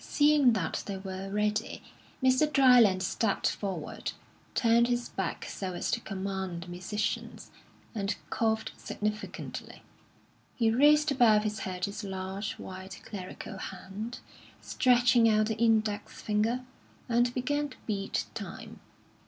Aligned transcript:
Seeing 0.00 0.52
that 0.54 0.82
they 0.86 0.96
were 0.98 1.30
ready, 1.30 1.84
Mr. 2.20 2.52
Dryland 2.52 3.02
stepped 3.04 3.48
forward, 3.52 4.10
turned 4.56 4.88
his 4.88 5.10
back 5.10 5.44
so 5.44 5.74
as 5.74 5.92
to 5.92 6.00
command 6.00 6.64
the 6.64 6.66
musicians, 6.68 7.52
and 7.94 8.16
coughed 8.30 8.72
significantly. 8.76 9.84
He 10.56 10.72
raised 10.72 11.12
above 11.12 11.44
his 11.44 11.60
head 11.60 11.84
his 11.84 12.02
large, 12.02 12.54
white 12.54 13.00
clerical 13.04 13.58
hand, 13.58 14.18
stretching 14.60 15.28
out 15.28 15.46
the 15.46 15.54
index 15.56 16.20
finger, 16.20 16.64
and 17.08 17.32
began 17.32 17.68
to 17.68 17.76
beat 17.86 18.24
time. 18.34 18.80